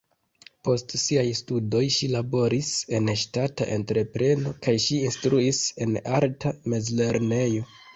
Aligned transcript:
Post 0.67 0.95
siaj 1.01 1.25
studoj 1.39 1.83
ŝi 1.97 2.09
laboris 2.15 2.73
en 3.01 3.13
ŝtata 3.27 3.71
entrepreno 3.79 4.57
kaj 4.67 4.77
ŝi 4.89 5.01
instruis 5.11 5.65
en 5.89 5.99
arta 6.23 6.61
mezlernejo. 6.73 7.75